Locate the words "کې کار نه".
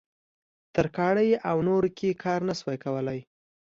1.97-2.53